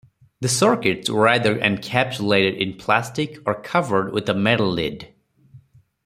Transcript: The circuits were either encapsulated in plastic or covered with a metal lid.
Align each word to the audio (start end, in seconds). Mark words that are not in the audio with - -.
The 0.39 0.47
circuits 0.49 1.11
were 1.11 1.27
either 1.27 1.59
encapsulated 1.59 2.57
in 2.59 2.73
plastic 2.79 3.37
or 3.45 3.53
covered 3.61 4.11
with 4.13 4.27
a 4.29 4.33
metal 4.33 4.65
lid. 4.71 5.13